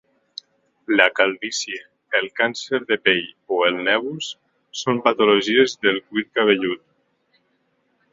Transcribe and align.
La 0.99 1.05
calvície, 1.17 1.81
el 2.19 2.29
càncer 2.39 2.79
de 2.91 2.97
pell 3.09 3.21
o 3.57 3.59
el 3.67 3.77
nevus 3.89 4.31
són 4.81 5.03
patologies 5.09 5.77
del 5.85 6.01
cuir 6.07 6.25
cabellut. 6.39 6.83